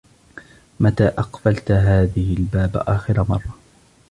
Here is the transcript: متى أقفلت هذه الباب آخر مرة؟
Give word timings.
متى 0.79 1.07
أقفلت 1.07 1.71
هذه 1.71 2.37
الباب 2.37 2.71
آخر 2.77 3.25
مرة؟ 3.29 3.55